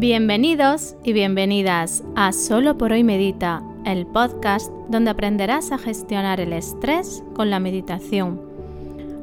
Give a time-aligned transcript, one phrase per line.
[0.00, 6.54] Bienvenidos y bienvenidas a Solo por hoy Medita, el podcast donde aprenderás a gestionar el
[6.54, 8.40] estrés con la meditación.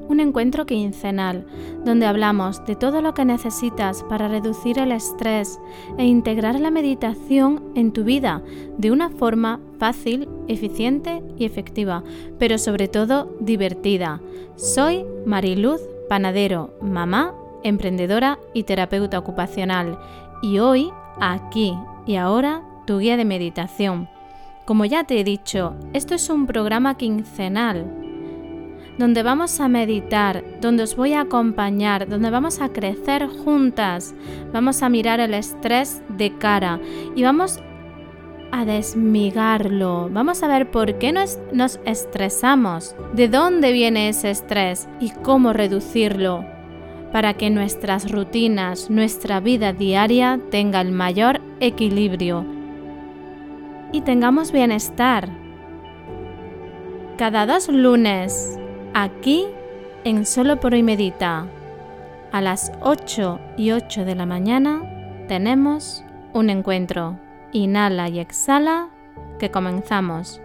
[0.07, 1.47] Un encuentro quincenal
[1.83, 5.59] donde hablamos de todo lo que necesitas para reducir el estrés
[5.97, 8.43] e integrar la meditación en tu vida
[8.77, 12.03] de una forma fácil, eficiente y efectiva,
[12.37, 14.21] pero sobre todo divertida.
[14.57, 19.97] Soy Mariluz Panadero, mamá, emprendedora y terapeuta ocupacional
[20.41, 24.09] y hoy, aquí y ahora, tu guía de meditación.
[24.65, 28.05] Como ya te he dicho, esto es un programa quincenal
[28.97, 34.15] donde vamos a meditar, donde os voy a acompañar, donde vamos a crecer juntas,
[34.51, 36.79] vamos a mirar el estrés de cara
[37.15, 37.59] y vamos
[38.51, 41.39] a desmigarlo, vamos a ver por qué nos,
[41.85, 46.56] estresamos, de dónde viene ese estrés y cómo reducirlo
[47.11, 52.45] para que nuestras rutinas, nuestra vida diaria tenga el mayor equilibrio
[53.91, 55.29] y tengamos bienestar.
[57.17, 58.59] Cada dos lunes,
[58.93, 59.45] aquí
[60.03, 61.47] en Solo por hoy Medita,
[62.31, 64.81] a las 8 y 8 de la mañana,
[65.27, 67.17] tenemos un encuentro.
[67.53, 68.89] Inhala y exhala,
[69.39, 70.41] que comenzamos.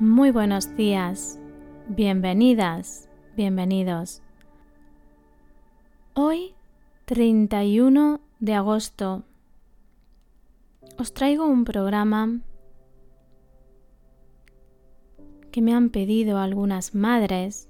[0.00, 1.38] Muy buenos días,
[1.86, 3.06] bienvenidas,
[3.36, 4.22] bienvenidos.
[6.14, 6.54] Hoy,
[7.04, 9.24] 31 de agosto,
[10.96, 12.40] os traigo un programa
[15.52, 17.68] que me han pedido algunas madres,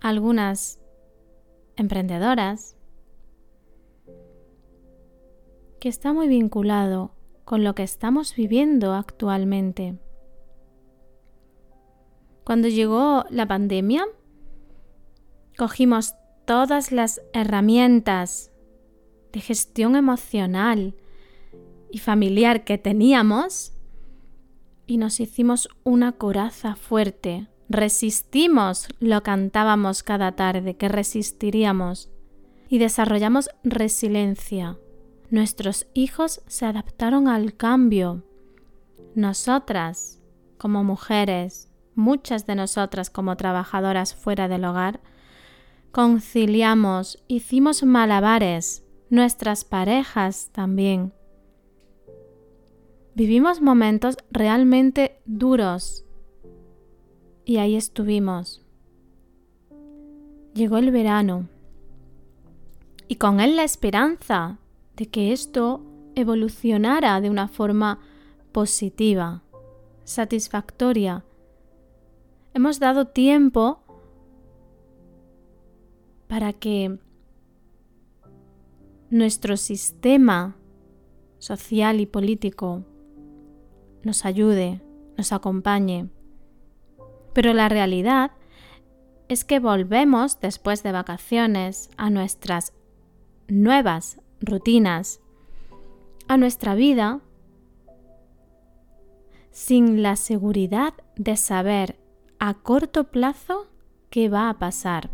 [0.00, 0.80] algunas
[1.76, 2.74] emprendedoras,
[5.78, 7.10] que está muy vinculado
[7.44, 9.98] con lo que estamos viviendo actualmente.
[12.46, 14.06] Cuando llegó la pandemia,
[15.58, 16.14] cogimos
[16.44, 18.52] todas las herramientas
[19.32, 20.94] de gestión emocional
[21.90, 23.72] y familiar que teníamos
[24.86, 27.48] y nos hicimos una coraza fuerte.
[27.68, 32.10] Resistimos lo cantábamos cada tarde, que resistiríamos
[32.68, 34.78] y desarrollamos resiliencia.
[35.30, 38.22] Nuestros hijos se adaptaron al cambio.
[39.16, 40.20] Nosotras,
[40.58, 45.00] como mujeres, muchas de nosotras como trabajadoras fuera del hogar,
[45.90, 51.12] conciliamos, hicimos malabares, nuestras parejas también.
[53.14, 56.04] Vivimos momentos realmente duros
[57.44, 58.62] y ahí estuvimos.
[60.54, 61.48] Llegó el verano
[63.08, 64.58] y con él la esperanza
[64.96, 65.82] de que esto
[66.14, 68.00] evolucionara de una forma
[68.52, 69.42] positiva,
[70.04, 71.24] satisfactoria
[72.56, 73.82] hemos dado tiempo
[76.26, 76.98] para que
[79.10, 80.56] nuestro sistema
[81.38, 82.82] social y político
[84.02, 84.80] nos ayude,
[85.18, 86.08] nos acompañe.
[87.34, 88.30] Pero la realidad
[89.28, 92.72] es que volvemos después de vacaciones a nuestras
[93.48, 95.20] nuevas rutinas,
[96.26, 97.20] a nuestra vida,
[99.50, 102.05] sin la seguridad de saber
[102.38, 103.66] a corto plazo
[104.10, 105.10] qué va a pasar.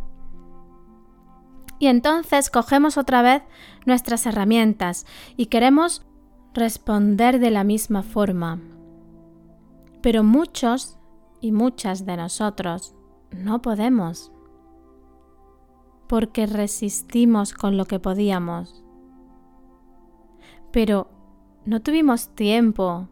[1.78, 3.43] Y entonces cogemos otra vez
[3.87, 5.05] nuestras herramientas
[5.37, 6.06] y queremos
[6.55, 8.60] responder de la misma forma.
[10.00, 10.99] Pero muchos
[11.41, 12.94] y muchas de nosotros
[13.33, 14.31] no podemos
[16.09, 18.84] porque resistimos con lo que podíamos.
[20.71, 21.09] Pero
[21.65, 23.09] no tuvimos tiempo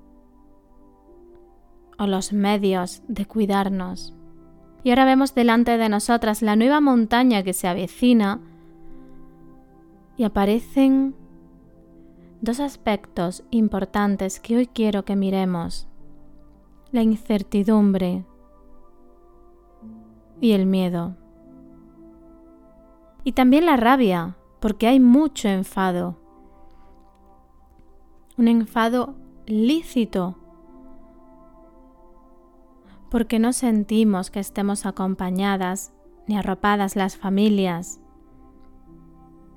[2.01, 4.15] o los medios de cuidarnos.
[4.83, 8.41] Y ahora vemos delante de nosotras la nueva montaña que se avecina
[10.17, 11.15] y aparecen
[12.41, 15.89] dos aspectos importantes que hoy quiero que miremos.
[16.91, 18.25] La incertidumbre
[20.41, 21.17] y el miedo.
[23.25, 26.17] Y también la rabia, porque hay mucho enfado.
[28.39, 29.17] Un enfado
[29.47, 30.40] lícito
[33.11, 35.93] porque no sentimos que estemos acompañadas
[36.27, 38.01] ni arropadas las familias,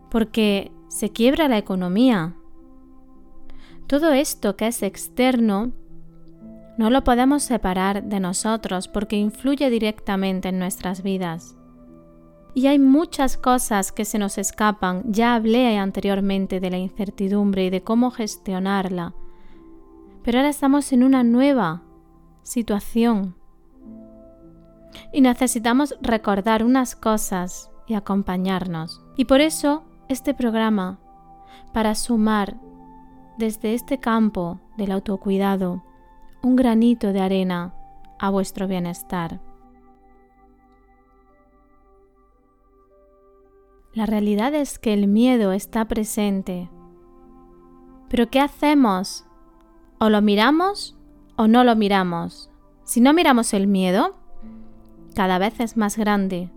[0.09, 2.35] porque se quiebra la economía.
[3.87, 5.71] Todo esto que es externo
[6.77, 11.55] no lo podemos separar de nosotros porque influye directamente en nuestras vidas.
[12.55, 15.03] Y hay muchas cosas que se nos escapan.
[15.07, 19.13] Ya hablé anteriormente de la incertidumbre y de cómo gestionarla.
[20.23, 21.83] Pero ahora estamos en una nueva
[22.43, 23.35] situación
[25.11, 29.01] Y necesitamos recordar unas cosas y acompañarnos.
[29.15, 30.99] Y por eso este programa,
[31.73, 32.57] para sumar
[33.37, 35.83] desde este campo del autocuidado
[36.41, 37.73] un granito de arena
[38.19, 39.39] a vuestro bienestar.
[43.93, 46.69] La realidad es que el miedo está presente.
[48.09, 49.25] Pero ¿qué hacemos?
[49.99, 50.97] O lo miramos
[51.35, 52.49] o no lo miramos.
[52.83, 54.15] Si no miramos el miedo,
[55.13, 56.49] cada vez es más grande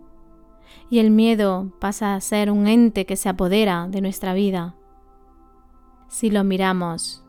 [0.91, 4.75] y el miedo pasa a ser un ente que se apodera de nuestra vida.
[6.09, 7.25] Si lo miramos,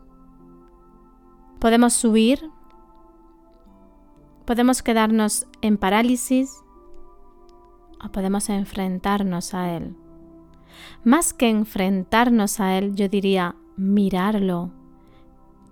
[1.58, 2.50] podemos subir,
[4.44, 6.62] podemos quedarnos en parálisis
[8.04, 9.96] o podemos enfrentarnos a él.
[11.02, 14.70] Más que enfrentarnos a él, yo diría mirarlo,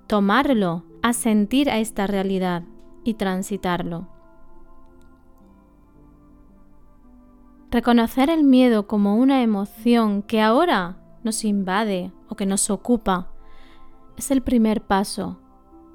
[0.09, 2.65] tomarlo, asentir a esta realidad
[3.05, 4.16] y transitarlo.
[7.71, 13.33] Reconocer el miedo como una emoción que ahora nos invade o que nos ocupa
[14.17, 15.41] es el primer paso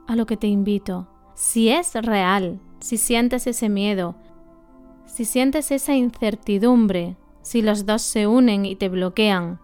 [0.07, 1.07] a lo que te invito.
[1.33, 4.15] Si es real, si sientes ese miedo,
[5.06, 9.59] si sientes esa incertidumbre, si los dos se unen y te bloquean,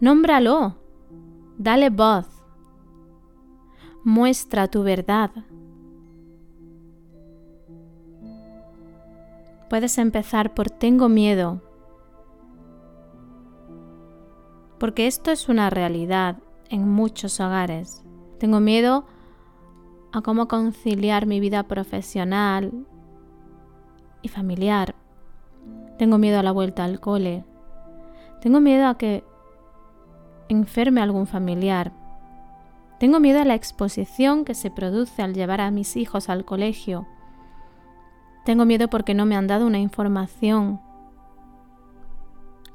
[0.00, 0.76] nómbralo,
[1.56, 2.26] dale voz,
[4.02, 5.30] muestra tu verdad.
[9.68, 11.60] Puedes empezar por tengo miedo,
[14.78, 16.36] porque esto es una realidad
[16.68, 18.04] en muchos hogares.
[18.38, 19.04] Tengo miedo
[20.12, 22.72] a cómo conciliar mi vida profesional
[24.22, 24.94] y familiar.
[25.98, 27.44] Tengo miedo a la vuelta al cole.
[28.40, 29.24] Tengo miedo a que
[30.48, 31.92] enferme algún familiar.
[33.00, 37.06] Tengo miedo a la exposición que se produce al llevar a mis hijos al colegio.
[38.44, 40.80] Tengo miedo porque no me han dado una información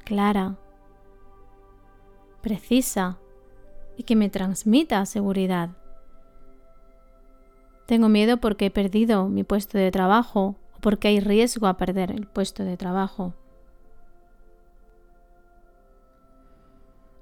[0.04, 0.56] clara,
[2.40, 3.18] precisa
[3.96, 5.70] y que me transmita seguridad.
[7.86, 12.26] Tengo miedo porque he perdido mi puesto de trabajo porque hay riesgo a perder el
[12.26, 13.34] puesto de trabajo.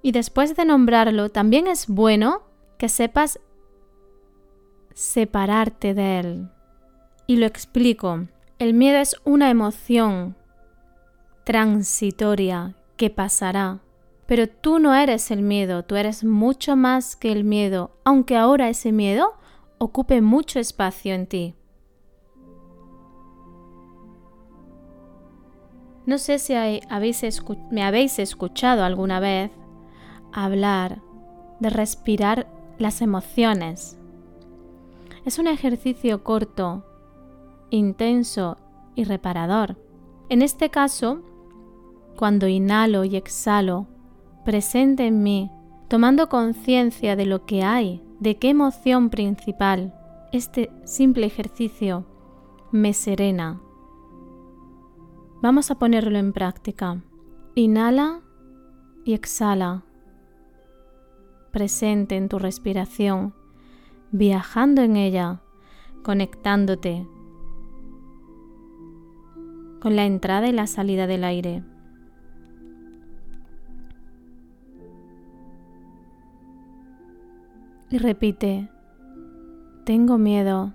[0.01, 2.43] Y después de nombrarlo, también es bueno
[2.79, 3.41] que sepas
[4.95, 6.49] separarte de él.
[7.27, 8.27] Y lo explico.
[8.59, 10.35] El miedo es una emoción
[11.45, 13.79] transitoria que pasará.
[14.27, 18.69] Pero tú no eres el miedo, tú eres mucho más que el miedo, aunque ahora
[18.69, 19.35] ese miedo
[19.79, 21.55] ocupe mucho espacio en ti.
[26.05, 26.55] No sé si
[27.71, 29.53] me habéis escuchado alguna vez
[30.33, 31.01] hablar
[31.61, 33.99] de respirar las emociones.
[35.25, 36.88] Es un ejercicio corto,
[37.71, 38.57] intenso
[38.95, 39.77] y reparador.
[40.29, 41.23] En este caso,
[42.17, 43.87] cuando inhalo y exhalo,
[44.45, 45.51] presente en mí,
[45.89, 49.95] tomando conciencia de lo que hay, de qué emoción principal,
[50.33, 52.05] este simple ejercicio
[52.73, 53.61] me serena,
[55.41, 57.01] Vamos a ponerlo en práctica.
[57.55, 58.23] Inhala
[59.05, 59.85] y exhala.
[61.53, 63.35] Presente en tu respiración,
[64.11, 65.41] viajando en ella,
[66.03, 67.07] conectándote
[69.81, 71.63] con la entrada y la salida del aire.
[77.91, 78.69] Y repite,
[79.85, 80.75] tengo miedo.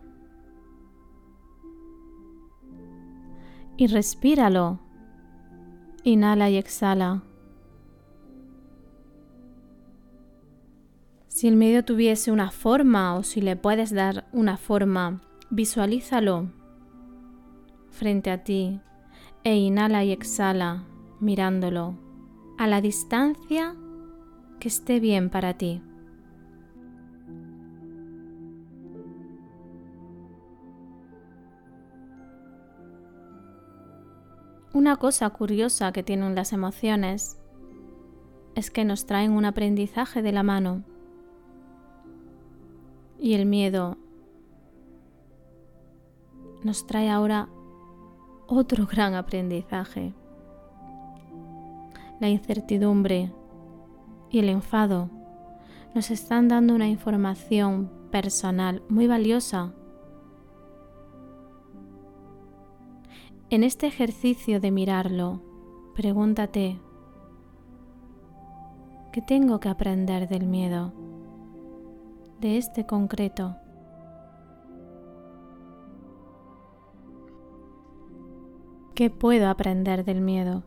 [3.78, 4.80] y respíralo.
[6.04, 7.24] Inhala y exhala.
[11.28, 16.52] Si el medio tuviese una forma o si le puedes dar una forma, visualízalo
[17.90, 18.80] frente a ti
[19.44, 20.84] e inhala y exhala
[21.20, 21.96] mirándolo
[22.58, 23.76] a la distancia
[24.60, 25.82] que esté bien para ti.
[34.74, 37.38] Una cosa curiosa que tienen las emociones
[38.56, 40.84] es que nos traen un aprendizaje de la mano.
[43.20, 43.98] Y el miedo
[46.64, 47.50] nos trae ahora
[48.56, 50.14] otro gran aprendizaje.
[52.20, 53.32] La incertidumbre
[54.30, 55.10] y el enfado
[55.94, 59.74] nos están dando una información personal muy valiosa
[63.54, 65.40] En este ejercicio de mirarlo,
[65.94, 66.80] pregúntate,
[69.12, 70.92] ¿qué tengo que aprender del miedo?
[72.40, 73.56] De este concreto.
[78.96, 80.62] ¿Qué puedo aprender del miedo?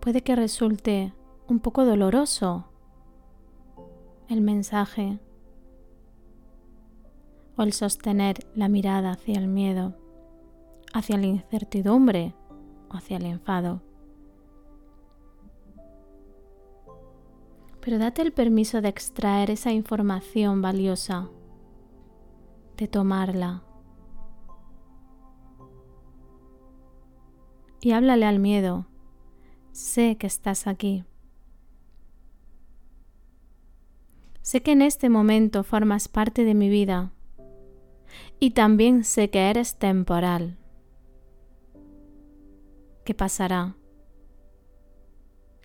[0.00, 1.14] Puede que resulte
[1.48, 2.66] un poco doloroso
[4.28, 5.18] el mensaje
[7.56, 9.96] o el sostener la mirada hacia el miedo,
[10.92, 12.34] hacia la incertidumbre
[12.90, 13.87] o hacia el enfado.
[17.88, 21.30] Pero date el permiso de extraer esa información valiosa,
[22.76, 23.62] de tomarla.
[27.80, 28.84] Y háblale al miedo.
[29.72, 31.04] Sé que estás aquí.
[34.42, 37.12] Sé que en este momento formas parte de mi vida
[38.38, 40.58] y también sé que eres temporal.
[43.06, 43.77] ¿Qué pasará?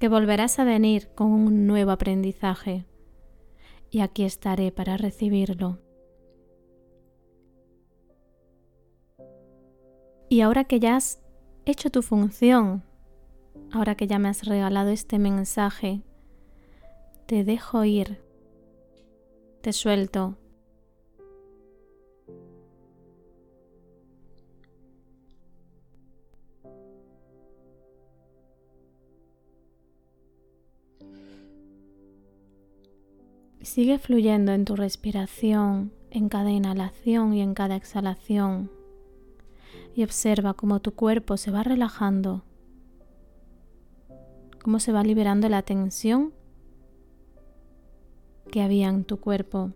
[0.04, 2.86] Que volverás a venir con un nuevo aprendizaje
[3.90, 5.80] y aquí estaré para recibirlo.
[10.28, 11.24] Y ahora que ya has
[11.64, 12.84] hecho tu función,
[13.72, 16.02] ahora que ya me has regalado este mensaje,
[17.26, 18.22] te dejo ir
[19.62, 20.36] te suelto.
[33.74, 38.70] Sigue fluyendo en tu respiración, en cada inhalación y en cada exhalación.
[39.96, 42.44] Y observa cómo tu cuerpo se va relajando,
[44.62, 46.34] cómo se va liberando la tensión
[48.52, 49.72] que había en tu cuerpo.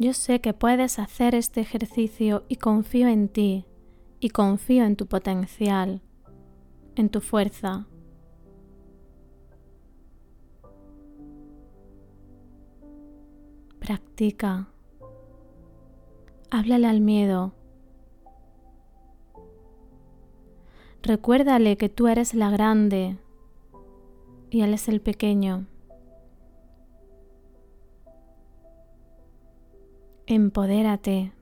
[0.00, 3.66] Yo sé que puedes hacer este ejercicio y confío en ti
[4.18, 6.00] y confío en tu potencial,
[6.96, 7.86] en tu fuerza.
[13.78, 14.68] Practica.
[16.50, 17.52] Háblale al miedo.
[21.02, 23.18] Recuérdale que tú eres la grande
[24.48, 25.66] y él es el pequeño.
[30.32, 31.32] Empodérate.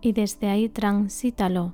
[0.00, 1.72] y desde ahí transítalo.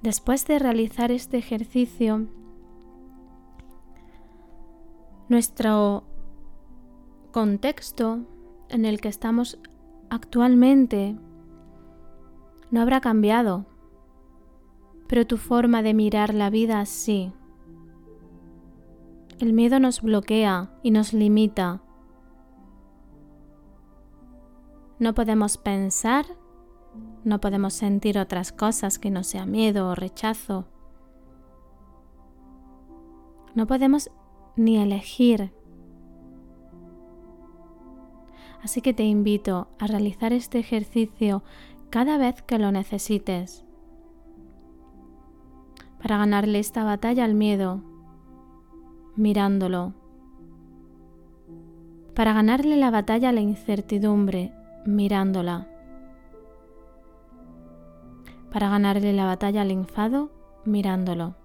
[0.00, 2.26] Después de realizar este ejercicio,
[5.28, 6.04] nuestro
[7.32, 8.20] contexto
[8.70, 9.58] en el que estamos
[10.14, 11.16] actualmente
[12.70, 13.66] no habrá cambiado,
[15.08, 17.32] pero tu forma de mirar la vida sí.
[19.40, 21.82] El miedo nos bloquea y nos limita.
[25.00, 26.24] No podemos pensar,
[27.24, 30.68] no podemos sentir otras cosas que no sea miedo o rechazo.
[33.56, 34.10] No podemos
[34.54, 35.52] ni elegir.
[38.64, 41.42] Así que te invito a realizar este ejercicio
[41.90, 43.64] cada vez que lo necesites
[46.00, 47.82] para ganarle esta batalla al miedo
[49.16, 49.94] mirándolo.
[52.14, 54.52] Para ganarle la batalla a la incertidumbre,
[54.86, 55.68] mirándola.
[58.52, 60.30] Para ganarle la batalla al enfado,
[60.64, 61.36] mirándolo.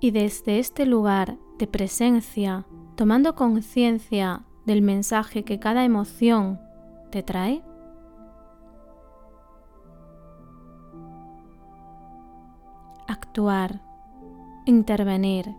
[0.00, 2.66] Y desde este lugar de presencia,
[2.96, 6.60] tomando conciencia del mensaje que cada emoción
[7.10, 7.62] te trae,
[13.06, 13.80] actuar
[14.66, 15.54] intervenir,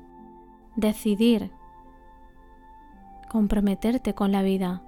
[0.75, 1.51] decidir,
[3.29, 4.81] comprometerte con la vida.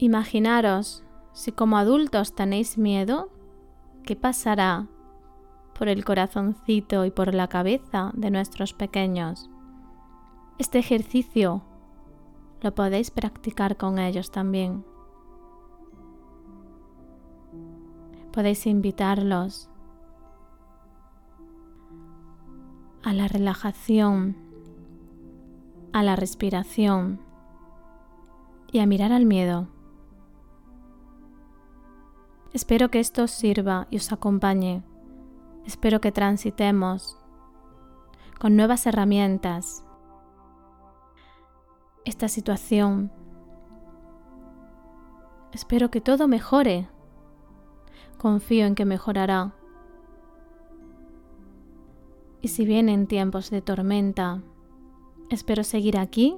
[0.00, 3.28] Imaginaros si como adultos tenéis miedo,
[4.02, 4.88] ¿qué pasará
[5.78, 9.48] por el corazoncito y por la cabeza de nuestros pequeños.
[10.58, 11.62] Este ejercicio
[12.60, 14.84] lo podéis practicar con ellos también.
[18.30, 19.68] podéis invitarlos
[23.02, 24.36] a la relajación,
[25.92, 27.20] a la respiración
[28.70, 29.68] y a mirar al miedo.
[32.52, 34.82] Espero que esto os sirva y os acompañe.
[35.64, 37.16] Espero que transitemos
[38.40, 39.84] con nuevas herramientas
[42.04, 43.12] esta situación.
[45.52, 46.88] Espero que todo mejore.
[48.18, 49.54] Confío en que mejorará.
[52.42, 54.42] Y si vienen tiempos de tormenta,
[55.28, 56.36] espero seguir aquí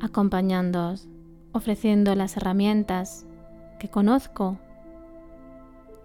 [0.00, 1.08] acompañándoos,
[1.52, 3.26] ofreciendo las herramientas
[3.78, 4.58] que conozco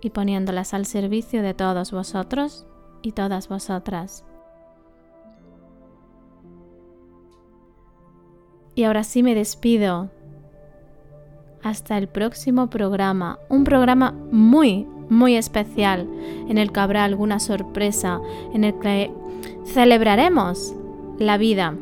[0.05, 2.67] y poniéndolas al servicio de todos vosotros
[3.01, 4.23] y todas vosotras.
[8.75, 10.11] Y ahora sí me despido.
[11.63, 16.07] Hasta el próximo programa, un programa muy, muy especial
[16.47, 18.21] en el que habrá alguna sorpresa,
[18.53, 19.11] en el que
[19.65, 20.75] celebraremos
[21.17, 21.75] la vida.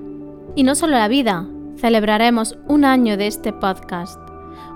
[0.55, 4.22] Y no solo la vida, celebraremos un año de este podcast,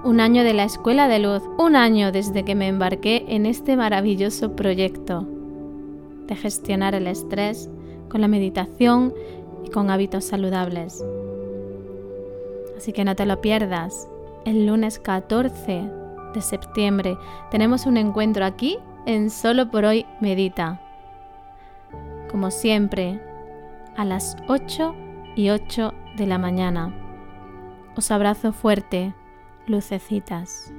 [0.03, 3.75] un año de la Escuela de Luz, un año desde que me embarqué en este
[3.75, 5.27] maravilloso proyecto
[6.27, 7.69] de gestionar el estrés
[8.09, 9.13] con la meditación
[9.65, 11.03] y con hábitos saludables.
[12.77, 14.07] Así que no te lo pierdas.
[14.45, 15.89] El lunes 14
[16.33, 17.17] de septiembre
[17.49, 20.81] tenemos un encuentro aquí en Solo por hoy Medita.
[22.29, 23.21] Como siempre,
[23.95, 24.95] a las 8
[25.35, 26.93] y 8 de la mañana.
[27.95, 29.13] Os abrazo fuerte,
[29.67, 30.71] lucecitas.